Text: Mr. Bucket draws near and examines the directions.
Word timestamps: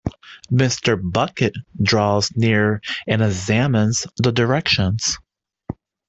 Mr. 0.51 0.97
Bucket 0.99 1.53
draws 1.79 2.35
near 2.35 2.81
and 3.05 3.21
examines 3.21 4.07
the 4.17 4.31
directions. 4.31 5.19